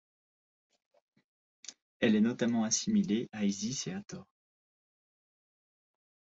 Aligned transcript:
Elle 1.99 2.15
est 2.15 2.21
notamment 2.21 2.63
assimilée 2.63 3.29
à 3.31 3.45
Isis 3.45 3.85
et 3.85 3.93
Hathor. 3.93 4.25